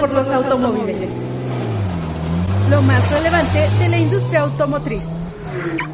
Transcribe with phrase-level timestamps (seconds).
[0.00, 1.10] Por los automóviles.
[2.70, 5.04] Lo más relevante de la industria automotriz.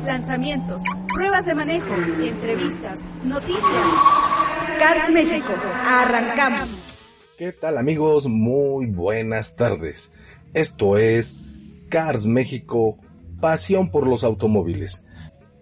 [0.04, 0.80] Lanzamientos,
[1.12, 3.64] pruebas de manejo, entrevistas, noticias.
[4.78, 5.52] Cars México,
[5.84, 6.86] arrancamos.
[7.36, 8.26] ¿Qué tal amigos?
[8.26, 10.12] Muy buenas tardes.
[10.54, 11.36] Esto es
[11.88, 12.98] Cars México,
[13.40, 15.05] pasión por los automóviles.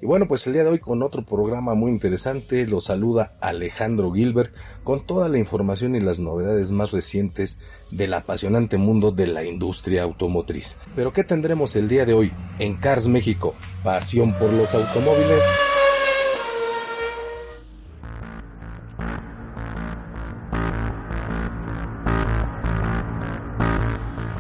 [0.05, 4.13] Y bueno, pues el día de hoy con otro programa muy interesante, lo saluda Alejandro
[4.13, 9.45] Gilbert con toda la información y las novedades más recientes del apasionante mundo de la
[9.45, 10.77] industria automotriz.
[10.95, 13.55] Pero ¿qué tendremos el día de hoy en Cars México?
[13.83, 15.43] Pasión por los automóviles.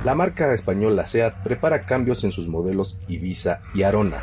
[0.05, 4.19] La marca española SEAT prepara cambios en sus modelos Ibiza y Arona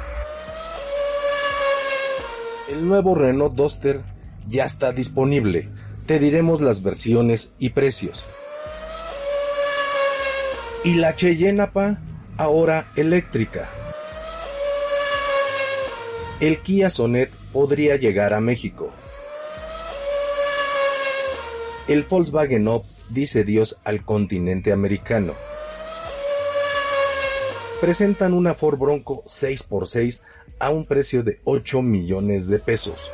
[2.71, 4.01] el nuevo Renault Duster
[4.47, 5.69] ya está disponible.
[6.05, 8.25] Te diremos las versiones y precios.
[10.83, 11.99] Y la Cheyenne Pa,
[12.37, 13.69] ahora eléctrica.
[16.39, 18.89] El Kia Sonet podría llegar a México.
[21.87, 25.33] El Volkswagen Up dice Dios al continente americano.
[27.81, 30.21] Presentan una Ford Bronco 6x6
[30.59, 33.11] a un precio de 8 millones de pesos.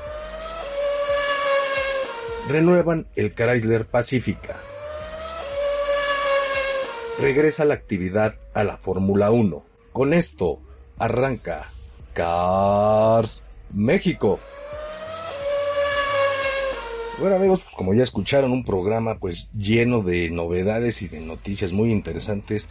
[2.49, 4.57] Renuevan el Chrysler Pacifica.
[7.17, 9.61] Regresa la actividad a la Fórmula 1.
[9.93, 10.59] Con esto
[10.97, 11.71] arranca
[12.11, 14.37] Cars México.
[17.19, 21.71] Bueno amigos, pues como ya escucharon un programa pues lleno de novedades y de noticias
[21.71, 22.69] muy interesantes,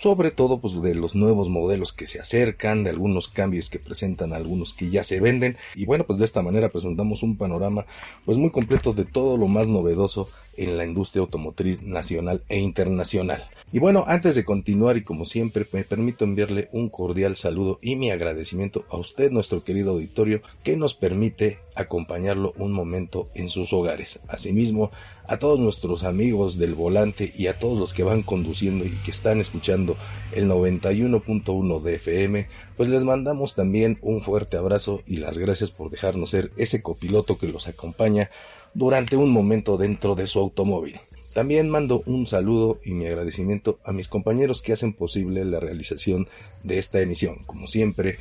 [0.00, 4.32] sobre todo pues de los nuevos modelos que se acercan, de algunos cambios que presentan
[4.32, 7.86] algunos que ya se venden y bueno pues de esta manera presentamos un panorama
[8.24, 13.46] pues muy completo de todo lo más novedoso en la industria automotriz nacional e internacional.
[13.72, 17.96] Y bueno, antes de continuar y como siempre me permito enviarle un cordial saludo y
[17.96, 23.72] mi agradecimiento a usted nuestro querido auditorio que nos permite acompañarlo un momento en sus
[23.72, 24.20] hogares.
[24.28, 24.92] Asimismo,
[25.28, 29.10] a todos nuestros amigos del volante y a todos los que van conduciendo y que
[29.10, 29.96] están escuchando
[30.32, 35.90] el 91.1 de FM, pues les mandamos también un fuerte abrazo y las gracias por
[35.90, 38.30] dejarnos ser ese copiloto que los acompaña
[38.74, 40.96] durante un momento dentro de su automóvil.
[41.36, 46.26] También mando un saludo y mi agradecimiento a mis compañeros que hacen posible la realización
[46.62, 47.40] de esta emisión.
[47.44, 48.16] Como siempre,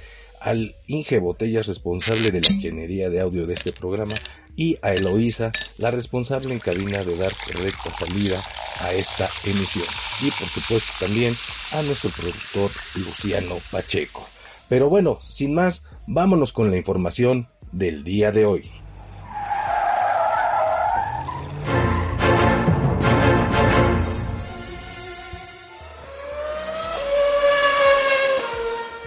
[0.45, 4.13] al Inge Botellas, responsable de la ingeniería de audio de este programa,
[4.55, 8.45] y a Eloísa, la responsable en cabina de dar correcta salida
[8.79, 9.87] a esta emisión.
[10.21, 11.35] Y por supuesto también
[11.71, 14.27] a nuestro productor Luciano Pacheco.
[14.69, 18.71] Pero bueno, sin más, vámonos con la información del día de hoy.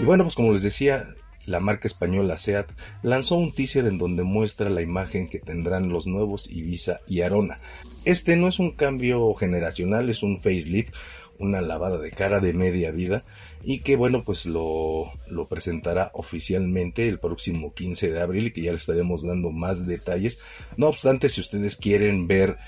[0.01, 1.09] Y bueno, pues como les decía,
[1.49, 2.71] la marca española SEAT
[3.03, 7.59] lanzó un teaser en donde muestra la imagen que tendrán los nuevos Ibiza y Arona.
[8.05, 10.95] Este no es un cambio generacional, es un facelift,
[11.39, 13.25] una lavada de cara de media vida
[13.63, 15.13] y que bueno pues lo,
[15.49, 20.41] presentará oficialmente el próximo 15 de abril y que ya les estaremos dando más detalles.
[20.77, 22.59] No obstante, si ustedes quieren ver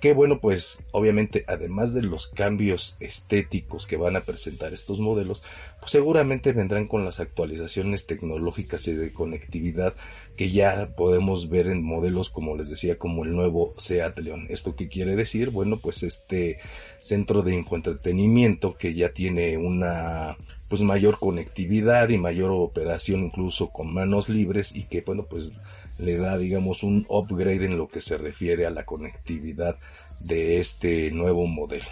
[0.01, 5.43] que bueno, pues obviamente además de los cambios estéticos que van a presentar estos modelos,
[5.81, 9.95] pues seguramente vendrán con las actualizaciones tecnológicas y de conectividad
[10.37, 14.47] que ya podemos ver en modelos como les decía, como el nuevo Seat León.
[14.51, 15.51] ¿Esto qué quiere decir?
[15.51, 16.59] Bueno, pues este
[17.01, 20.37] centro de infoentretenimiento que ya tiene una
[20.69, 25.53] pues mayor conectividad y mayor operación incluso con manos libres y que bueno pues
[25.99, 29.77] le da digamos un upgrade en lo que se refiere a la conectividad
[30.21, 31.87] de este nuevo modelo.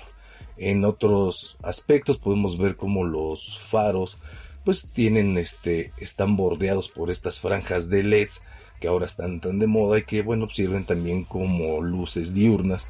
[0.57, 4.19] En otros aspectos podemos ver como los faros
[4.65, 8.41] pues tienen este están bordeados por estas franjas de LEDs
[8.81, 12.87] que ahora están tan de moda y que bueno sirven también como luces diurnas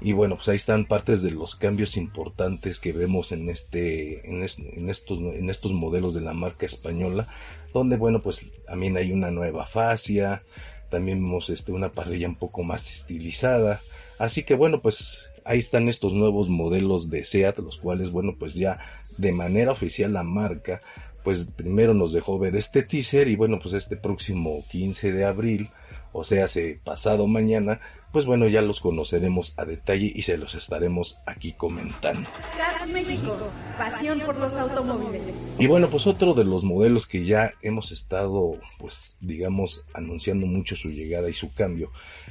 [0.00, 4.42] Y bueno, pues ahí están partes de los cambios importantes que vemos en este, en,
[4.44, 7.26] estos, en estos modelos de la marca española,
[7.74, 10.40] donde bueno, pues también hay una nueva fascia,
[10.88, 13.80] también vemos este, una parrilla un poco más estilizada.
[14.18, 18.54] Así que bueno, pues ahí están estos nuevos modelos de SEAT, los cuales bueno, pues
[18.54, 18.78] ya
[19.16, 20.80] de manera oficial la marca,
[21.24, 25.70] pues primero nos dejó ver este teaser y bueno, pues este próximo 15 de abril,
[26.18, 27.78] o sea, hace pasado mañana,
[28.12, 32.28] pues bueno, ya los conoceremos a detalle y se los estaremos aquí comentando.
[32.56, 33.36] Cars México,
[33.76, 35.34] pasión por los automóviles.
[35.58, 40.76] Y bueno, pues otro de los modelos que ya hemos estado, pues digamos, anunciando mucho
[40.76, 41.90] su llegada y su cambio,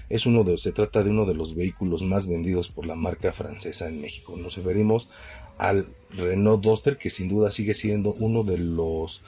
[0.10, 3.34] es uno de, se trata de uno de los vehículos más vendidos por la marca
[3.34, 4.36] francesa en México.
[4.38, 5.10] Nos referimos
[5.58, 9.24] al Renault Duster, que sin duda sigue siendo uno de los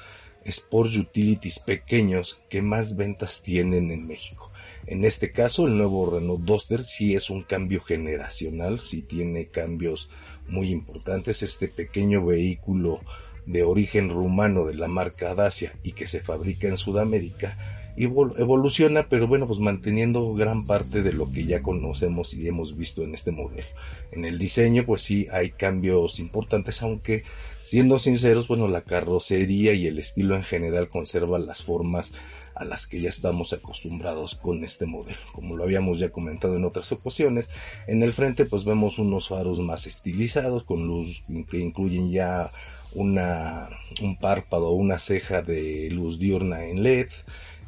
[0.45, 4.48] Sport Utilities pequeños que más ventas tienen en México.
[4.89, 10.09] En este caso, el nuevo Renault Duster sí es un cambio generacional, sí tiene cambios
[10.47, 11.43] muy importantes.
[11.43, 12.99] Este pequeño vehículo
[13.45, 19.27] de origen rumano de la marca Dacia y que se fabrica en Sudamérica evoluciona, pero
[19.27, 23.31] bueno, pues manteniendo gran parte de lo que ya conocemos y hemos visto en este
[23.31, 23.67] modelo.
[24.11, 27.23] En el diseño, pues sí hay cambios importantes, aunque
[27.61, 32.11] siendo sinceros, bueno, la carrocería y el estilo en general conservan las formas
[32.59, 35.19] a las que ya estamos acostumbrados con este modelo.
[35.33, 37.49] Como lo habíamos ya comentado en otras ocasiones,
[37.87, 42.49] en el frente pues vemos unos faros más estilizados con luz que incluyen ya
[42.93, 43.69] una,
[44.01, 47.09] un párpado o una ceja de luz diurna en LED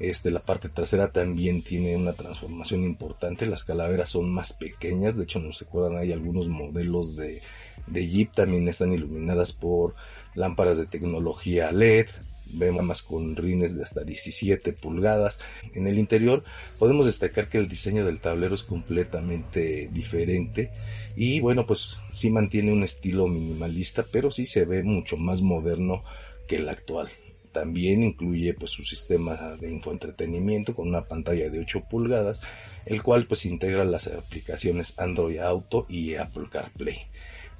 [0.01, 3.45] este, la parte trasera también tiene una transformación importante.
[3.45, 5.15] Las calaveras son más pequeñas.
[5.15, 7.43] De hecho, no se acuerdan, hay algunos modelos de,
[7.85, 9.93] de Jeep también están iluminadas por
[10.33, 12.07] lámparas de tecnología LED.
[12.53, 15.39] Vemos con rines de hasta 17 pulgadas.
[15.73, 16.43] En el interior
[16.79, 20.71] podemos destacar que el diseño del tablero es completamente diferente
[21.15, 26.03] y bueno, pues sí mantiene un estilo minimalista, pero sí se ve mucho más moderno
[26.47, 27.09] que el actual.
[27.51, 32.41] También incluye pues su sistema de infoentretenimiento con una pantalla de 8 pulgadas,
[32.85, 36.97] el cual pues integra las aplicaciones Android Auto y Apple CarPlay.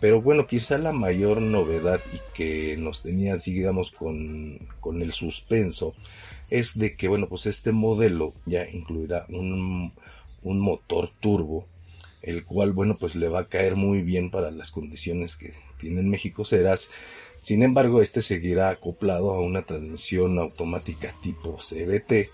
[0.01, 5.93] Pero bueno, quizá la mayor novedad y que nos tenía, digamos, con, con el suspenso
[6.49, 9.93] es de que, bueno, pues este modelo ya incluirá un,
[10.43, 11.65] un motor turbo,
[12.21, 16.01] el cual, bueno, pues le va a caer muy bien para las condiciones que tiene
[16.01, 16.43] en México.
[16.43, 16.89] Serás
[17.41, 22.29] sin embargo, este seguirá acoplado a una transmisión automática tipo CBT,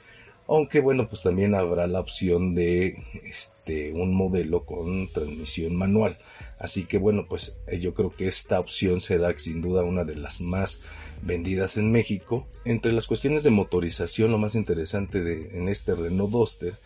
[0.49, 6.17] aunque bueno, pues también habrá la opción de este un modelo con transmisión manual.
[6.59, 10.15] Así que bueno, pues eh, yo creo que esta opción será sin duda una de
[10.15, 10.81] las más
[11.21, 12.47] vendidas en México.
[12.65, 16.79] Entre las cuestiones de motorización, lo más interesante de, en este Renault Duster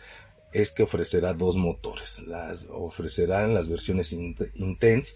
[0.52, 2.20] es que ofrecerá dos motores.
[2.26, 5.14] Las ofrecerá en las versiones Intense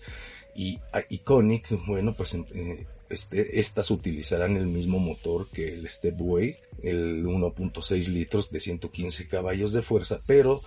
[0.54, 0.78] y
[1.10, 1.86] Iconic.
[1.86, 8.50] Bueno, pues eh, este, estas utilizarán el mismo motor que el Stepway, el 1.6 litros
[8.50, 10.60] de 115 caballos de fuerza, pero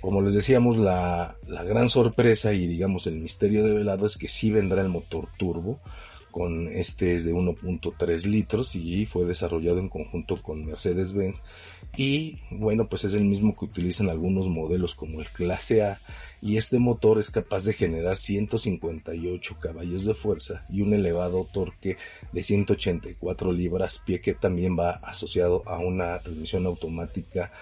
[0.00, 4.28] como les decíamos, la, la, gran sorpresa y digamos el misterio de velado es que
[4.28, 5.80] sí vendrá el motor turbo,
[6.30, 11.42] con este es de 1.3 litros y fue desarrollado en conjunto con Mercedes-Benz
[11.96, 16.00] y bueno pues es el mismo que utilizan algunos modelos como el clase A
[16.42, 21.96] y este motor es capaz de generar 158 caballos de fuerza y un elevado torque
[22.32, 27.52] de 184 libras pie que también va asociado a una transmisión automática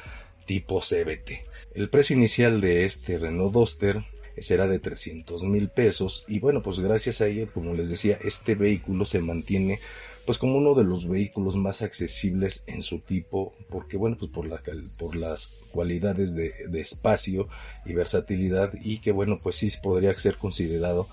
[0.46, 1.44] tipo CBT.
[1.74, 4.04] El precio inicial de este Renault Duster
[4.42, 8.54] será de 300 mil pesos y bueno pues gracias a ello como les decía este
[8.54, 9.80] vehículo se mantiene
[10.26, 14.46] pues como uno de los vehículos más accesibles en su tipo porque bueno pues por
[14.46, 14.60] la
[14.98, 17.48] por las cualidades de, de espacio
[17.86, 21.08] y versatilidad y que bueno pues sí podría ser considerado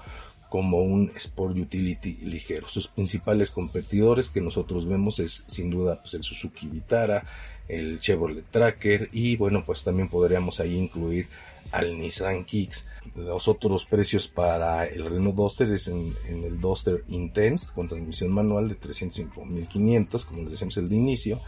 [0.50, 2.70] como un Sport Utility ligero.
[2.70, 7.26] Sus principales competidores que nosotros vemos es sin duda pues el Suzuki Vitara,
[7.68, 11.28] el Chevrolet Tracker y bueno pues también podríamos ahí incluir
[11.72, 12.86] al Nissan Kicks.
[13.16, 18.70] Los otros precios para el Renault Duster es en, el Duster Intense con transmisión manual
[18.70, 21.42] de 305.500 como les decíamos el de inicio.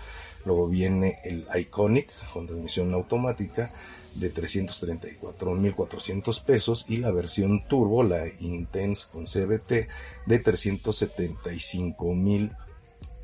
[0.45, 3.69] Luego viene el Iconic con transmisión automática
[4.15, 9.87] de 334.400 pesos y la versión turbo, la Intense con CBT
[10.25, 12.55] de 375.000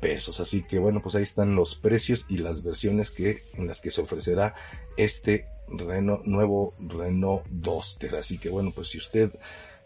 [0.04, 0.38] pesos.
[0.38, 3.90] Así que bueno, pues ahí están los precios y las versiones que en las que
[3.90, 4.54] se ofrecerá
[4.98, 8.14] este Renault, nuevo Renault Duster.
[8.16, 9.30] Así que bueno, pues si usted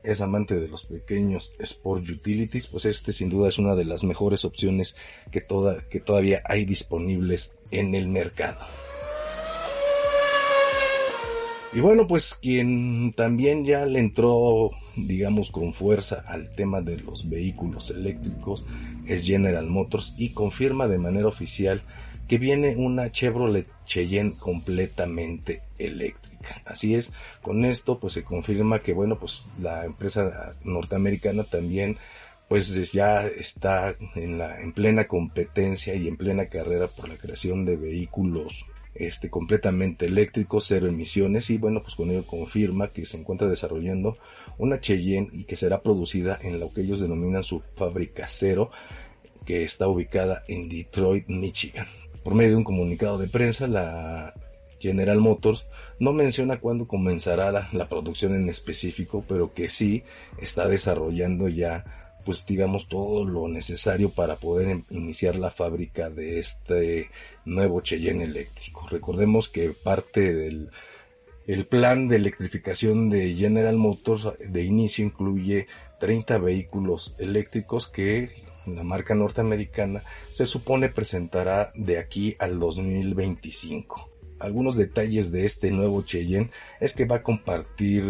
[0.03, 4.03] es amante de los pequeños Sport Utilities, pues este sin duda es una de las
[4.03, 4.97] mejores opciones
[5.31, 8.59] que, toda, que todavía hay disponibles en el mercado.
[11.73, 17.29] Y bueno, pues quien también ya le entró, digamos, con fuerza al tema de los
[17.29, 18.65] vehículos eléctricos
[19.07, 21.83] es General Motors y confirma de manera oficial
[22.27, 26.63] que viene una Chevrolet Cheyenne completamente eléctrica.
[26.65, 31.99] Así es, con esto pues se confirma que bueno, pues la empresa norteamericana también
[32.49, 37.67] pues ya está en la en plena competencia y en plena carrera por la creación
[37.67, 38.65] de vehículos
[38.99, 44.17] este, completamente eléctrico, cero emisiones y bueno, pues con ello confirma que se encuentra desarrollando
[44.59, 48.71] una Cheyenne y que será producida en lo que ellos denominan su fábrica cero
[49.47, 51.87] que está ubicada en Detroit, Michigan.
[52.25, 54.35] Por medio de un comunicado de prensa, la
[54.81, 55.67] General Motors
[56.01, 60.03] no menciona cuándo comenzará la, la producción en específico, pero que sí
[60.39, 61.98] está desarrollando ya
[62.29, 67.09] pues digamos todo lo necesario para poder em, iniciar la fábrica de este
[67.47, 68.87] nuevo Cheyenne eléctrico.
[68.91, 70.69] Recordemos que parte del
[71.47, 75.69] el plan de electrificación de General Motors de inicio incluye
[76.01, 84.11] 30 vehículos eléctricos que la marca norteamericana se supone presentará de aquí al 2025.
[84.39, 88.05] Algunos detalles de este nuevo Cheyenne es que va a compartir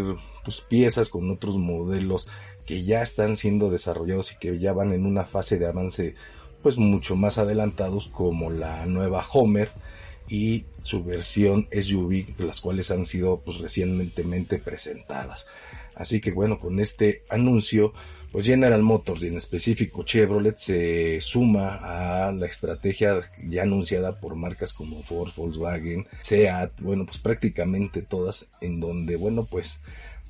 [0.44, 2.28] pues, piezas con otros modelos
[2.68, 6.14] que ya están siendo desarrollados y que ya van en una fase de avance
[6.62, 9.70] pues mucho más adelantados como la nueva Homer
[10.28, 15.46] y su versión SUV las cuales han sido pues recientemente presentadas.
[15.94, 17.94] Así que bueno, con este anuncio
[18.32, 24.34] pues General Motors y en específico Chevrolet se suma a la estrategia ya anunciada por
[24.34, 29.80] marcas como Ford, Volkswagen, Seat, bueno pues prácticamente todas en donde bueno pues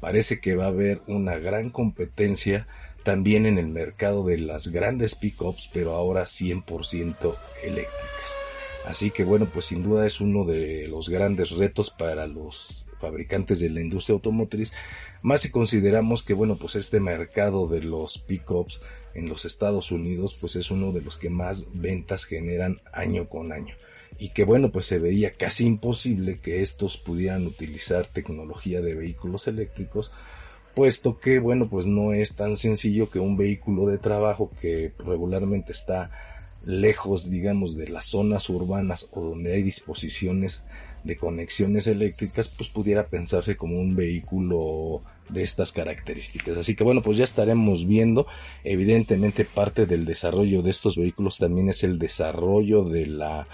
[0.01, 2.67] parece que va a haber una gran competencia
[3.03, 8.37] también en el mercado de las grandes pickups, pero ahora 100% eléctricas.
[8.87, 13.61] Así que bueno, pues sin duda es uno de los grandes retos para los fabricantes
[13.61, 14.73] de la industria automotriz,
[15.23, 18.81] más si consideramos que bueno, pues este mercado de los pickups
[19.15, 23.53] en los Estados Unidos pues es uno de los que más ventas generan año con
[23.53, 23.75] año
[24.19, 29.47] y que bueno pues se veía casi imposible que estos pudieran utilizar tecnología de vehículos
[29.47, 30.13] eléctricos
[30.75, 35.73] puesto que bueno pues no es tan sencillo que un vehículo de trabajo que regularmente
[35.73, 36.11] está
[36.65, 40.63] lejos digamos de las zonas urbanas o donde hay disposiciones
[41.05, 46.57] de conexiones eléctricas pues pudiera pensarse como un vehículo de estas características.
[46.59, 48.27] Así que bueno pues ya estaremos viendo.
[48.65, 53.47] Evidentemente parte del desarrollo de estos vehículos también es el desarrollo de la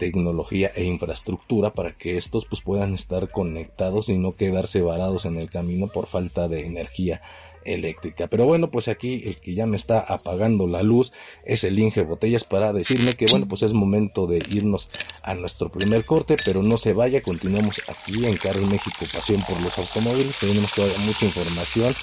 [0.00, 5.36] tecnología e infraestructura para que estos pues puedan estar conectados y no quedarse varados en
[5.36, 7.20] el camino por falta de energía
[7.64, 8.26] eléctrica.
[8.26, 11.12] Pero bueno, pues aquí el que ya me está apagando la luz
[11.44, 14.88] es el Inge Botellas para decirme que bueno, pues es momento de irnos
[15.22, 19.60] a nuestro primer corte, pero no se vaya, continuamos aquí en Cars México, pasión por
[19.60, 21.94] los automóviles, tenemos todavía mucha información,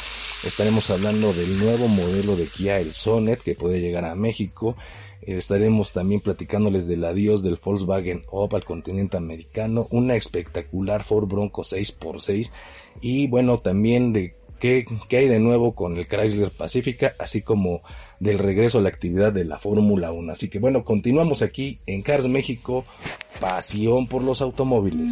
[0.44, 4.75] estaremos hablando del nuevo modelo de Kia, el Sonet, que puede llegar a México,
[5.27, 11.63] Estaremos también platicándoles del adiós del Volkswagen Up al continente americano, una espectacular Ford Bronco
[11.63, 12.50] 6x6
[13.01, 17.81] y bueno, también de qué, qué hay de nuevo con el Chrysler Pacifica, así como
[18.22, 20.31] del regreso a la actividad de la Fórmula 1.
[20.31, 22.86] Así que bueno, continuamos aquí en Cars México,
[23.41, 25.12] pasión por los automóviles.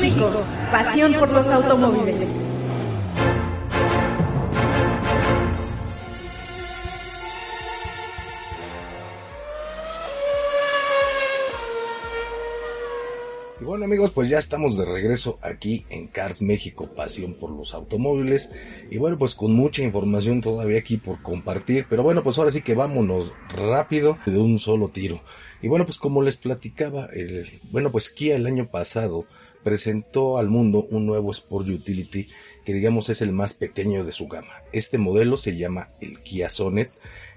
[0.00, 0.28] México,
[0.72, 2.28] pasión por los automóviles.
[13.60, 17.72] Y bueno amigos, pues ya estamos de regreso aquí en Cars México, pasión por los
[17.72, 18.50] automóviles.
[18.90, 21.86] Y bueno, pues con mucha información todavía aquí por compartir.
[21.88, 25.22] Pero bueno, pues ahora sí que vámonos rápido de un solo tiro.
[25.62, 29.24] Y bueno, pues como les platicaba, el, bueno, pues Kia el año pasado
[29.64, 32.28] presentó al mundo un nuevo Sport Utility
[32.64, 34.62] que digamos es el más pequeño de su gama.
[34.72, 36.90] Este modelo se llama el Kia Sonet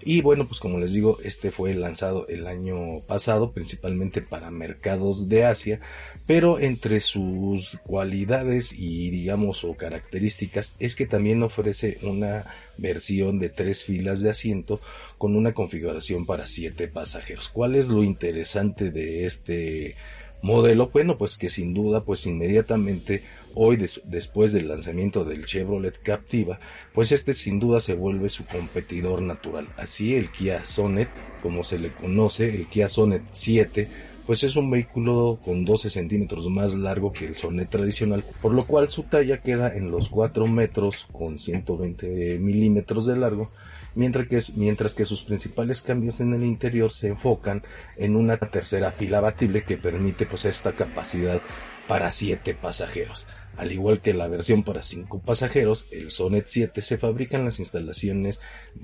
[0.03, 5.27] y bueno, pues como les digo, este fue lanzado el año pasado principalmente para mercados
[5.27, 5.79] de Asia,
[6.27, 12.45] pero entre sus cualidades y digamos o características es que también ofrece una
[12.77, 14.79] versión de tres filas de asiento
[15.17, 17.49] con una configuración para siete pasajeros.
[17.49, 19.95] ¿Cuál es lo interesante de este
[20.41, 20.89] modelo?
[20.91, 26.59] Bueno, pues que sin duda, pues inmediatamente hoy después del lanzamiento del Chevrolet Captiva,
[26.93, 29.67] pues este sin duda se vuelve su competidor natural.
[29.77, 31.09] Así el Kia Sonet,
[31.41, 33.87] como se le conoce, el Kia Sonet 7,
[34.27, 38.67] pues es un vehículo con 12 centímetros más largo que el Sonet tradicional, por lo
[38.67, 43.51] cual su talla queda en los 4 metros con 120 milímetros de largo,
[43.97, 47.63] mientras que, mientras que sus principales cambios en el interior se enfocan
[47.97, 51.41] en una tercera fila abatible que permite pues esta capacidad
[51.87, 53.27] para 7 pasajeros.
[53.57, 57.59] Al igual que la versión para 5 pasajeros, el Sonet 7 se fabrica en las
[57.59, 58.39] instalaciones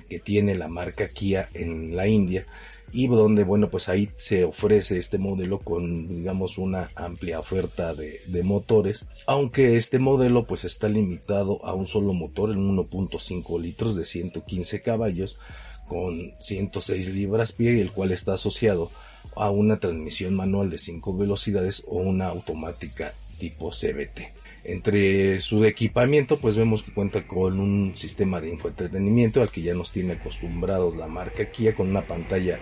[0.09, 2.47] que tiene la marca Kia en la India
[2.93, 8.21] y donde bueno pues ahí se ofrece este modelo con digamos una amplia oferta de,
[8.43, 14.05] motores aunque este modelo pues está limitado a un solo motor en 1.5 litros de
[14.05, 15.39] 115 caballos
[15.87, 18.91] con 106 libras pie el cual está asociado
[19.35, 26.37] a una transmisión manual de 5 velocidades o una automática tipo CBT entre su equipamiento,
[26.37, 30.95] pues vemos que cuenta con un sistema de infoentretenimiento al que ya nos tiene acostumbrados
[30.95, 32.59] la marca Kia con una pantalla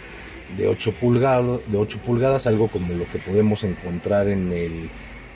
[0.57, 4.89] de 8 pulgadas, de 8 pulgadas, algo como lo que podemos encontrar en el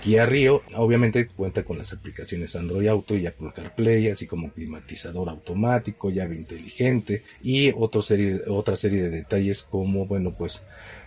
[0.06, 0.62] Kia Rio.
[0.76, 6.36] Obviamente cuenta con las aplicaciones Android Auto y Apple CarPlay, así como climatizador automático, llave
[6.36, 10.64] inteligente y otra serie, otra serie de detalles como, bueno, pues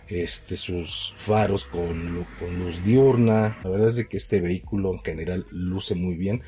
[0.09, 3.57] este, sus faros con, luz diurna.
[3.63, 6.41] La verdad es de que este vehículo en general luce muy bien.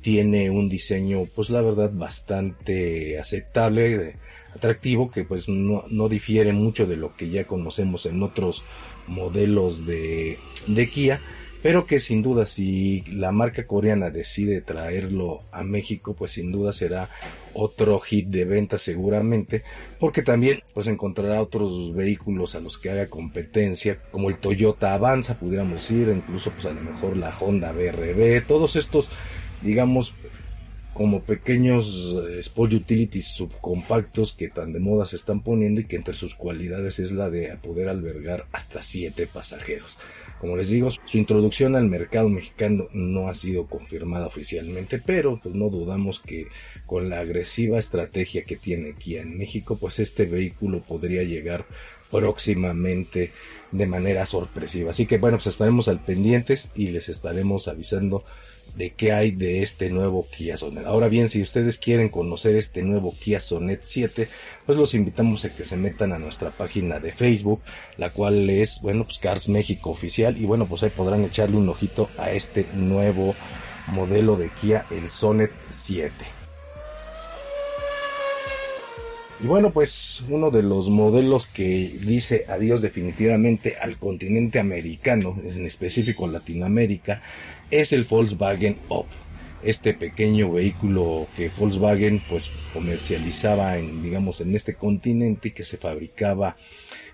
[0.00, 4.14] Tiene un diseño, pues la verdad, bastante aceptable,
[4.54, 8.64] atractivo, que pues no, no difiere mucho de lo que ya conocemos en otros
[9.06, 11.20] modelos de, de Kia
[11.62, 16.72] pero que sin duda si la marca coreana decide traerlo a México, pues sin duda
[16.72, 17.08] será
[17.54, 19.62] otro hit de venta seguramente,
[20.00, 25.38] porque también pues encontrará otros vehículos a los que haga competencia, como el Toyota Avanza,
[25.38, 29.08] pudiéramos ir, incluso pues a lo mejor la Honda BRB, todos estos
[29.62, 30.14] digamos
[30.94, 35.96] como pequeños eh, Sport Utilities subcompactos que tan de moda se están poniendo y que
[35.96, 39.98] entre sus cualidades es la de poder albergar hasta 7 pasajeros.
[40.42, 45.54] Como les digo, su introducción al mercado mexicano no ha sido confirmada oficialmente, pero pues
[45.54, 46.48] no dudamos que
[46.84, 51.64] con la agresiva estrategia que tiene Kia en México, pues este vehículo podría llegar
[52.10, 53.30] próximamente
[53.72, 54.90] de manera sorpresiva.
[54.90, 58.24] Así que bueno, pues estaremos al pendientes y les estaremos avisando
[58.76, 60.86] de qué hay de este nuevo Kia Sonet.
[60.86, 64.28] Ahora bien, si ustedes quieren conocer este nuevo Kia Sonet 7,
[64.64, 67.60] pues los invitamos a que se metan a nuestra página de Facebook,
[67.96, 71.68] la cual es, bueno, pues Cars México Oficial y bueno, pues ahí podrán echarle un
[71.68, 73.34] ojito a este nuevo
[73.88, 76.41] modelo de Kia, el Sonet 7.
[79.42, 85.66] Y bueno, pues uno de los modelos que dice adiós definitivamente al continente americano, en
[85.66, 87.22] específico Latinoamérica,
[87.68, 89.06] es el Volkswagen Up.
[89.64, 95.76] Este pequeño vehículo que Volkswagen pues comercializaba en, digamos, en este continente y que se
[95.76, 96.54] fabricaba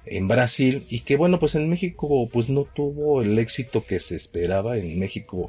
[0.05, 4.17] en Brasil y que bueno, pues en México pues no tuvo el éxito que se
[4.17, 4.77] esperaba.
[4.77, 5.49] En México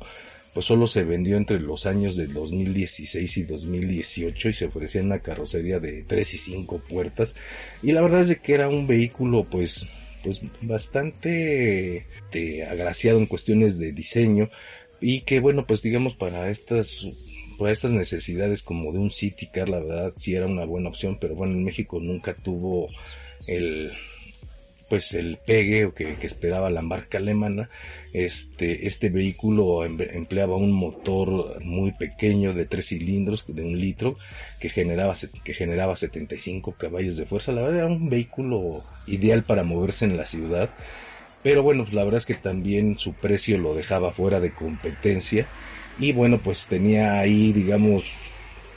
[0.60, 5.19] pues solo se vendió entre los años de 2016 y 2018 y se ofrecía una
[5.19, 7.34] carrocería de 3 y 5 puertas.
[7.82, 9.88] Y la verdad es que era un vehículo pues
[10.22, 14.50] pues bastante de, agraciado en cuestiones de diseño
[15.00, 17.08] y que bueno pues digamos para estas
[17.58, 21.19] para estas necesidades como de un city car la verdad sí era una buena opción
[21.22, 22.89] pero bueno en México nunca tuvo
[23.48, 23.93] el
[24.89, 27.69] pues el pegue que, esperaba la marca alemana.
[28.12, 34.15] Este, este vehículo empleaba un motor muy pequeño de tres cilindros de un litro
[34.60, 37.52] que generaba, que generaba 75 caballos de fuerza.
[37.52, 40.69] La verdad era un vehículo ideal para moverse en la ciudad.
[41.43, 45.45] Pero bueno, la verdad es que también su precio lo dejaba fuera de competencia.
[45.99, 48.06] Y bueno, pues tenía ahí, digamos,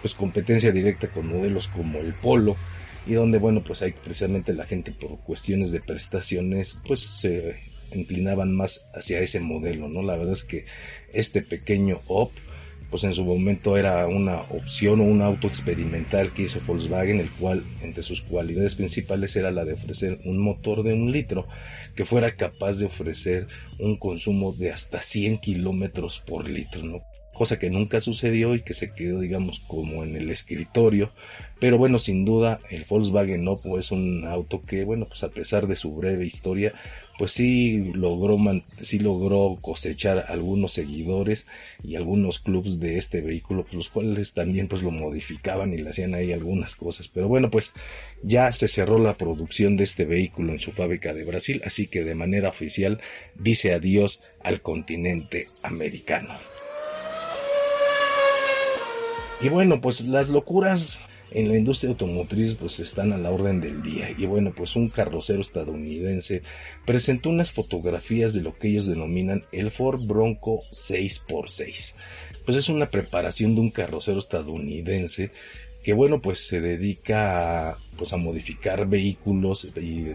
[0.01, 2.57] pues competencia directa con modelos como el Polo,
[3.06, 7.56] y donde bueno pues hay precisamente la gente por cuestiones de prestaciones pues se
[7.92, 10.64] inclinaban más hacia ese modelo no la verdad es que
[11.12, 12.32] este pequeño op
[12.92, 17.30] pues en su momento era una opción o un auto experimental que hizo Volkswagen, el
[17.30, 21.48] cual entre sus cualidades principales era la de ofrecer un motor de un litro
[21.96, 27.02] que fuera capaz de ofrecer un consumo de hasta 100 kilómetros por litro, ¿no?
[27.33, 31.12] Cosa que nunca sucedió y que se quedó digamos como en el escritorio.
[31.61, 35.66] Pero bueno sin duda el Volkswagen Oppo es un auto que bueno pues a pesar
[35.66, 36.75] de su breve historia
[37.18, 38.37] pues sí logró
[38.81, 41.47] sí logró cosechar algunos seguidores
[41.83, 45.90] y algunos clubs de este vehículo pues los cuales también pues lo modificaban y le
[45.90, 47.09] hacían ahí algunas cosas.
[47.09, 47.73] Pero bueno pues
[48.23, 52.03] ya se cerró la producción de este vehículo en su fábrica de Brasil así que
[52.05, 53.01] de manera oficial
[53.37, 56.51] dice adiós al continente americano
[59.42, 63.83] y bueno, pues las locuras en la industria automotriz pues están a la orden del
[63.83, 64.11] día.
[64.16, 66.42] Y bueno pues un carrocero estadounidense
[66.85, 71.94] presentó unas fotografías de lo que ellos denominan el Ford Bronco 6x6
[72.44, 75.31] pues es una preparación de un carrocero estadounidense
[75.83, 80.14] que bueno pues se dedica a, pues a modificar vehículos y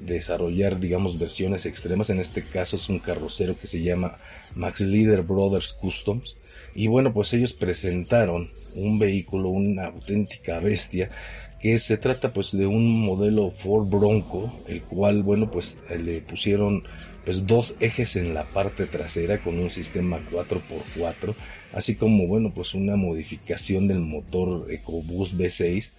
[0.00, 2.10] desarrollar digamos versiones extremas.
[2.10, 4.16] En este caso es un carrocero que se llama
[4.54, 6.36] Max Leader Brothers Customs
[6.74, 11.10] y bueno, pues ellos presentaron un vehículo, una auténtica bestia,
[11.60, 16.82] que se trata pues de un modelo Ford Bronco, el cual, bueno, pues le pusieron
[17.24, 21.34] pues dos ejes en la parte trasera con un sistema 4x4,
[21.74, 25.90] así como bueno pues una modificación del motor EcoBoost V6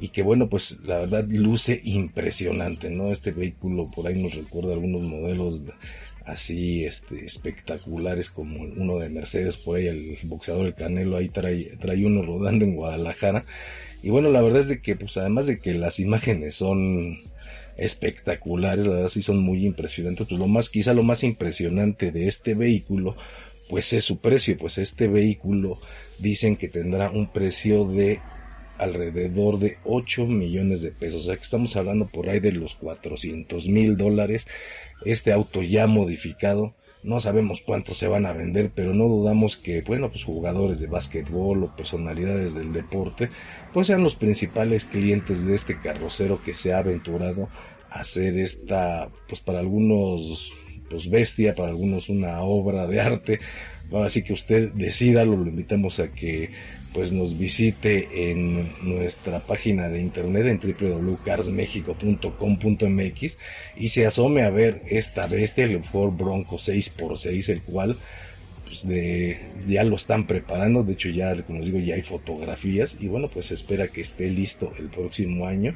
[0.00, 3.12] y que bueno pues la verdad luce impresionante, ¿no?
[3.12, 5.60] Este vehículo por ahí nos recuerda algunos modelos
[6.24, 11.76] así este, espectaculares como uno de Mercedes, por ahí el boxeador El Canelo ahí trae,
[11.78, 13.44] trae uno rodando en Guadalajara.
[14.02, 17.22] Y bueno, la verdad es de que pues además de que las imágenes son
[17.76, 22.26] espectaculares, la verdad sí son muy impresionantes, pues lo más, quizá lo más impresionante de
[22.26, 23.16] este vehículo,
[23.68, 25.78] pues es su precio, pues este vehículo
[26.18, 28.20] dicen que tendrá un precio de
[28.78, 31.22] alrededor de 8 millones de pesos.
[31.22, 34.46] O sea que estamos hablando por ahí de los 400 mil dólares.
[35.04, 36.74] Este auto ya modificado.
[37.02, 40.86] No sabemos cuántos se van a vender, pero no dudamos que, bueno, pues jugadores de
[40.86, 43.28] básquetbol o personalidades del deporte,
[43.74, 47.50] pues sean los principales clientes de este carrocero que se ha aventurado
[47.90, 50.50] a hacer esta, pues para algunos,
[50.88, 53.40] pues bestia, para algunos una obra de arte.
[53.92, 56.48] Así que usted decida, lo invitamos a que
[56.94, 63.38] pues nos visite en nuestra página de internet en www.carsmexico.com.mx
[63.76, 67.96] y se asome a ver esta bestia, el Ford Bronco 6x6, el cual
[68.64, 72.96] pues de, ya lo están preparando, de hecho ya, como les digo, ya hay fotografías
[73.00, 75.74] y bueno, pues espera que esté listo el próximo año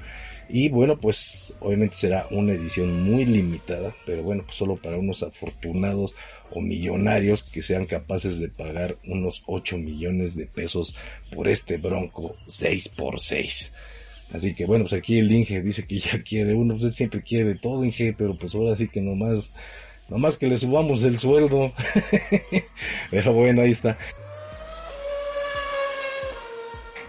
[0.49, 5.23] y bueno, pues obviamente será una edición muy limitada, pero bueno, pues solo para unos
[5.23, 6.15] afortunados
[6.51, 10.97] o millonarios que sean capaces de pagar unos 8 millones de pesos
[11.35, 13.71] por este Bronco 6x6.
[14.33, 17.55] Así que bueno, pues aquí el Inge dice que ya quiere uno, pues siempre quiere
[17.55, 19.53] todo Inge, pero pues ahora sí que nomás,
[20.09, 21.73] nomás que le subamos el sueldo.
[23.11, 23.99] pero bueno, ahí está.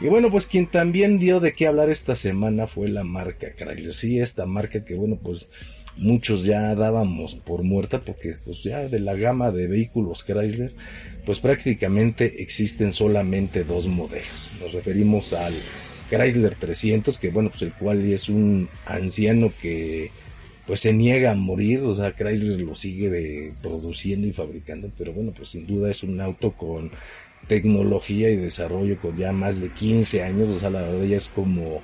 [0.02, 3.94] Y bueno, pues quien también dio de qué hablar esta semana fue la marca Chrysler.
[3.94, 5.50] Sí, esta marca que bueno, pues
[5.98, 10.72] muchos ya dábamos por muerta porque pues ya de la gama de vehículos Chrysler
[11.26, 14.50] pues prácticamente existen solamente dos modelos.
[14.62, 15.54] Nos referimos al
[16.10, 20.10] Chrysler 300 que bueno pues el cual es un anciano que
[20.66, 25.34] pues se niega a morir, o sea, Chrysler lo sigue produciendo y fabricando, pero bueno,
[25.36, 26.92] pues sin duda es un auto con
[27.50, 31.28] tecnología y desarrollo con ya más de 15 años, o sea, la verdad ya es
[31.28, 31.82] como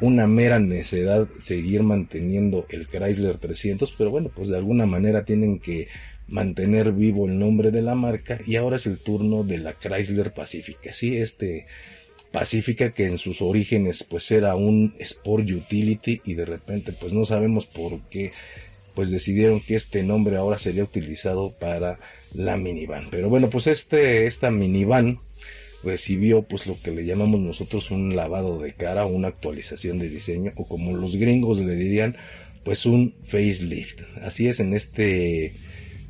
[0.00, 5.58] una mera necedad seguir manteniendo el Chrysler 300, pero bueno, pues de alguna manera tienen
[5.58, 5.88] que
[6.28, 10.32] mantener vivo el nombre de la marca y ahora es el turno de la Chrysler
[10.32, 10.92] Pacifica.
[10.92, 11.66] Sí, este
[12.32, 17.24] Pacifica que en sus orígenes pues era un Sport Utility y de repente pues no
[17.24, 18.30] sabemos por qué
[19.00, 21.96] pues decidieron que este nombre ahora sería utilizado para
[22.34, 23.08] la minivan.
[23.10, 25.16] Pero bueno, pues este, esta minivan
[25.82, 30.52] recibió pues lo que le llamamos nosotros un lavado de cara, una actualización de diseño
[30.56, 32.14] o como los gringos le dirían
[32.62, 34.00] pues un facelift.
[34.20, 35.54] Así es en este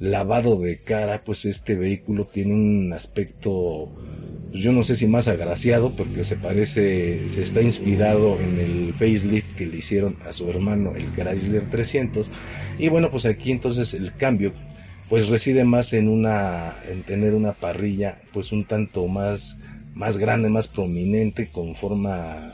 [0.01, 3.93] lavado de cara pues este vehículo tiene un aspecto
[4.51, 8.95] pues, yo no sé si más agraciado porque se parece se está inspirado en el
[8.95, 12.31] facelift que le hicieron a su hermano el Chrysler 300
[12.79, 14.53] y bueno pues aquí entonces el cambio
[15.09, 19.57] pues reside más en una en tener una parrilla pues un tanto más
[19.95, 22.53] más grande más prominente con forma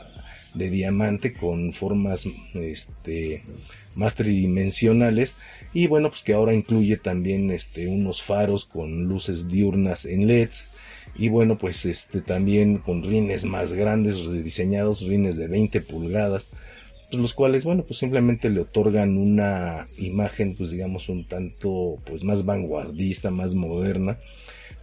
[0.53, 3.43] de diamante con formas este
[3.95, 5.35] más tridimensionales.
[5.73, 10.65] Y bueno pues que ahora incluye también este unos faros con luces diurnas en leds
[11.17, 16.47] y bueno pues este también con rines más grandes rediseñados rines de 20 pulgadas
[17.09, 22.23] pues los cuales bueno pues simplemente le otorgan una imagen pues digamos un tanto pues
[22.23, 24.17] más vanguardista más moderna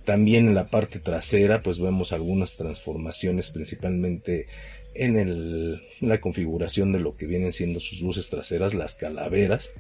[0.05, 4.47] también en la parte trasera pues vemos algunas transformaciones principalmente
[4.95, 9.71] en el, la configuración de lo que vienen siendo sus luces traseras, las calaveras.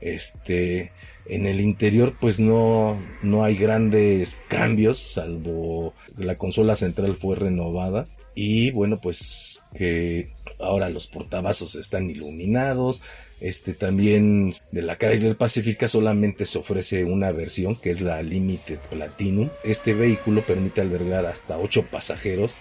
[0.00, 0.92] Este,
[1.26, 8.06] en el interior pues no, no hay grandes cambios, salvo la consola central fue renovada.
[8.34, 13.00] Y bueno pues que ahora los portavasos están iluminados,
[13.40, 18.78] este también de la Chrysler Pacifica solamente se ofrece una versión que es la Limited
[18.90, 19.48] Platinum.
[19.64, 22.54] Este vehículo permite albergar hasta 8 pasajeros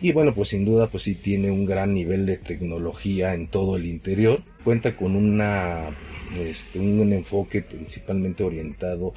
[0.00, 3.76] y bueno, pues sin duda pues sí tiene un gran nivel de tecnología en todo
[3.76, 4.42] el interior.
[4.62, 5.90] Cuenta con una,
[6.38, 9.14] este, un enfoque principalmente orientado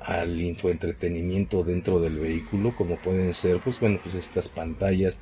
[0.00, 5.20] al infoentretenimiento dentro del vehículo, como pueden ser pues bueno, pues estas pantallas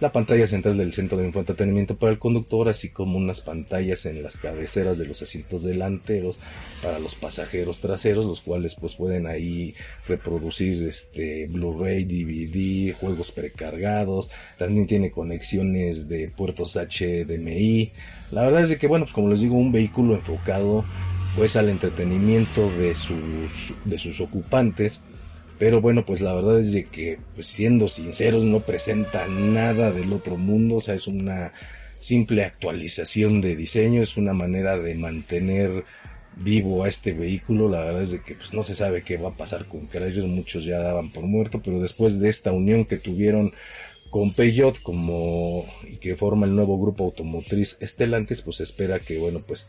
[0.00, 4.22] la pantalla central del centro de infoentretenimiento para el conductor, así como unas pantallas en
[4.22, 6.38] las cabeceras de los asientos delanteros
[6.82, 9.74] para los pasajeros traseros, los cuales pues pueden ahí
[10.08, 17.92] reproducir este Blu-ray, DVD, juegos precargados, también tiene conexiones de puertos HDMI.
[18.30, 20.84] La verdad es que bueno, pues como les digo, un vehículo enfocado
[21.36, 25.00] pues al entretenimiento de sus de sus ocupantes
[25.60, 30.10] pero bueno, pues la verdad es de que, pues siendo sinceros, no presenta nada del
[30.14, 31.52] otro mundo, o sea, es una
[32.00, 35.84] simple actualización de diseño, es una manera de mantener
[36.36, 39.28] vivo a este vehículo, la verdad es de que pues no se sabe qué va
[39.28, 42.96] a pasar con Chrysler, muchos ya daban por muerto, pero después de esta unión que
[42.96, 43.52] tuvieron
[44.08, 49.42] con Peugeot como y que forma el nuevo grupo automotriz Stellantis, pues espera que bueno,
[49.46, 49.68] pues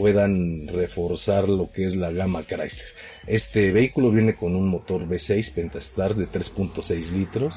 [0.00, 2.88] puedan reforzar lo que es la gama Chrysler.
[3.26, 7.54] Este vehículo viene con un motor V6 Pentastar de 3.6 litros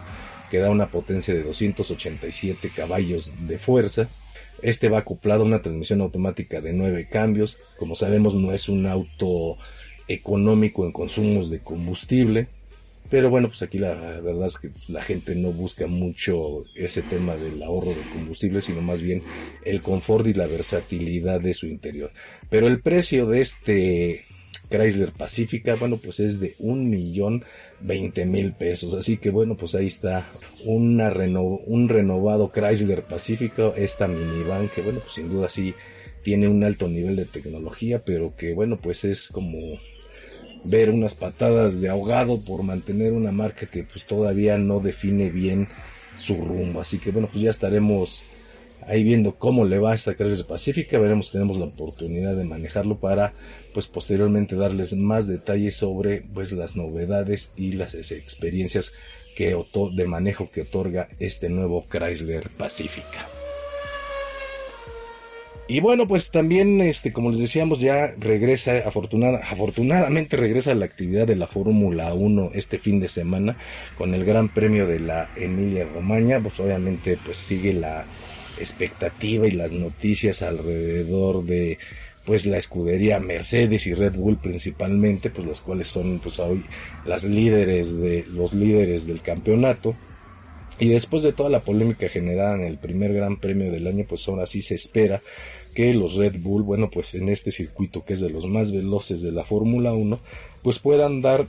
[0.51, 4.09] que da una potencia de 287 caballos de fuerza.
[4.61, 7.59] Este va acoplado a una transmisión automática de 9 cambios.
[7.77, 9.55] Como sabemos no es un auto
[10.09, 12.49] económico en consumos de combustible.
[13.13, 17.35] Pero bueno, pues aquí la verdad es que la gente no busca mucho ese tema
[17.35, 19.21] del ahorro de combustible, sino más bien
[19.63, 22.11] el confort y la versatilidad de su interior.
[22.49, 24.25] Pero el precio de este
[24.67, 27.43] Chrysler Pacifica, bueno, pues es de un millón
[27.81, 28.95] veinte mil pesos.
[28.95, 30.27] Así que bueno, pues ahí está
[30.65, 30.97] un
[31.89, 35.75] renovado Chrysler Pacifica, esta minivan que bueno, pues sin duda sí
[36.23, 39.59] tiene un alto nivel de tecnología, pero que bueno, pues es como
[40.65, 45.67] ver unas patadas de ahogado por mantener una marca que pues todavía no define bien
[46.17, 46.81] su rumbo.
[46.81, 48.23] Así que bueno, pues ya estaremos
[48.87, 52.43] ahí viendo cómo le va a esta crisis pacífica, veremos si tenemos la oportunidad de
[52.43, 53.33] manejarlo para
[53.73, 58.93] pues posteriormente darles más detalles sobre pues las novedades y las experiencias
[59.35, 59.55] que
[59.93, 63.42] de manejo que otorga este nuevo Chrysler Pacifica.
[65.67, 71.25] Y bueno, pues también, este, como les decíamos, ya regresa, afortunada, afortunadamente regresa la actividad
[71.25, 73.55] de la Fórmula 1 este fin de semana
[73.97, 76.41] con el Gran Premio de la Emilia Romagna.
[76.41, 78.05] Pues obviamente, pues sigue la
[78.57, 81.79] expectativa y las noticias alrededor de
[82.25, 86.63] pues la escudería Mercedes y Red Bull principalmente, pues las cuales son pues hoy
[87.05, 89.95] las líderes de los líderes del campeonato.
[90.79, 94.27] Y después de toda la polémica generada en el primer Gran Premio del año, pues
[94.27, 95.21] ahora sí se espera
[95.73, 99.21] que los Red Bull, bueno, pues en este circuito que es de los más veloces
[99.21, 100.19] de la Fórmula 1,
[100.61, 101.47] pues puedan dar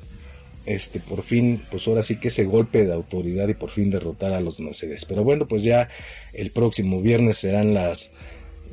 [0.66, 4.32] este por fin pues ahora sí que ese golpe de autoridad y por fin derrotar
[4.32, 5.04] a los Mercedes.
[5.04, 5.88] Pero bueno, pues ya
[6.32, 8.12] el próximo viernes serán las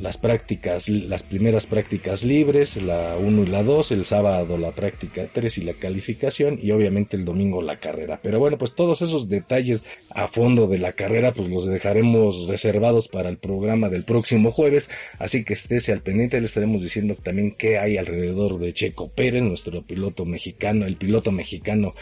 [0.01, 5.27] las prácticas, las primeras prácticas libres, la 1 y la 2, el sábado la práctica
[5.31, 8.19] 3 y la calificación y obviamente el domingo la carrera.
[8.21, 13.07] Pero bueno, pues todos esos detalles a fondo de la carrera pues los dejaremos reservados
[13.07, 17.51] para el programa del próximo jueves, así que estése al pendiente, le estaremos diciendo también
[17.51, 21.93] qué hay alrededor de Checo Pérez, nuestro piloto mexicano, el piloto mexicano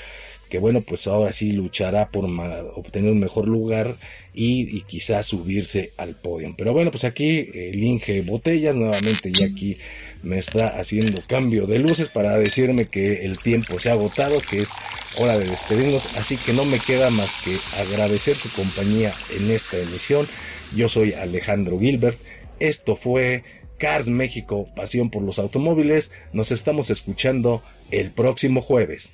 [0.49, 3.95] que bueno, pues ahora sí luchará por obtener un mejor lugar
[4.41, 6.53] y, quizás subirse al podio.
[6.57, 9.77] Pero bueno, pues aquí el Inge Botellas nuevamente y aquí
[10.23, 14.61] me está haciendo cambio de luces para decirme que el tiempo se ha agotado, que
[14.61, 14.69] es
[15.17, 19.77] hora de despedirnos, así que no me queda más que agradecer su compañía en esta
[19.77, 20.27] emisión.
[20.73, 22.17] Yo soy Alejandro Gilbert,
[22.59, 23.43] esto fue
[23.77, 29.13] Cars México, pasión por los automóviles, nos estamos escuchando el próximo jueves.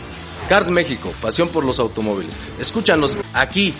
[0.51, 2.37] Cars México, pasión por los automóviles.
[2.59, 3.73] Escúchanos aquí,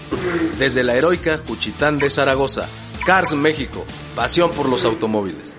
[0.57, 2.69] desde la heroica Juchitán de Zaragoza.
[3.05, 5.53] Cars México, pasión por los automóviles.